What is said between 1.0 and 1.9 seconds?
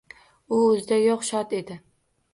yoʻq shod edi